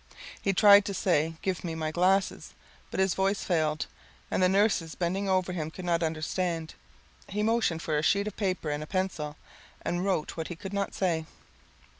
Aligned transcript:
He 0.41 0.51
tried 0.51 0.83
to 0.85 0.95
say, 0.95 1.35
"Given 1.43 1.67
me 1.67 1.75
my 1.75 1.91
glasses," 1.91 2.55
but 2.89 2.99
his 2.99 3.13
voice 3.13 3.43
failed, 3.43 3.85
and 4.31 4.41
the 4.41 4.49
nurses 4.49 4.95
bending 4.95 5.29
over 5.29 5.51
him 5.53 5.69
could 5.69 5.85
not 5.85 6.01
understand. 6.01 6.73
He 7.27 7.43
motioned 7.43 7.83
for 7.83 7.95
a 7.95 8.01
sheet 8.01 8.25
of 8.25 8.35
paper 8.35 8.71
and 8.71 8.81
a 8.81 8.87
pencil, 8.87 9.37
and 9.83 10.03
wrote 10.03 10.35
what 10.35 10.47
he 10.47 10.55
could 10.55 10.73
not 10.73 10.95
say. 10.95 11.25